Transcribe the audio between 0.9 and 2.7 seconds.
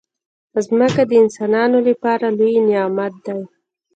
د انسانانو لپاره لوی